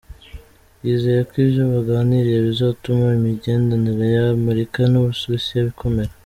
Yizeye 0.85 1.21
ko 1.29 1.33
ivyo 1.45 1.63
baganiriye 1.73 2.39
bizotuma 2.47 3.05
imigenderanire 3.19 4.05
ya 4.15 4.25
Amerika 4.37 4.79
n'Uburusiya 4.91 5.65
ikomera. 5.73 6.13